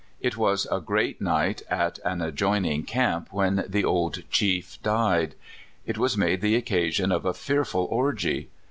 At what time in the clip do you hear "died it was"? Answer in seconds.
4.81-6.17